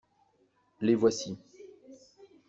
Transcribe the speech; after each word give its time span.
Les 0.81 0.95
voici. 0.95 1.37